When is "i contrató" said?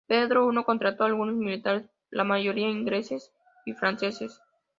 0.51-1.03